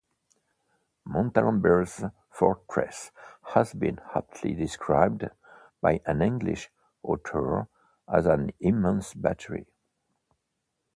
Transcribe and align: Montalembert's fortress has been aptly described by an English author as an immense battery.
Montalembert's 1.07 2.05
fortress 2.31 3.11
has 3.53 3.75
been 3.75 3.99
aptly 4.15 4.55
described 4.55 5.29
by 5.79 6.01
an 6.07 6.23
English 6.23 6.71
author 7.03 7.67
as 8.11 8.25
an 8.25 8.51
immense 8.59 9.13
battery. 9.13 9.67